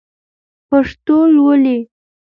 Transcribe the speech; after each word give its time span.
پښتو 0.69 1.17
لولئ! 1.35 1.79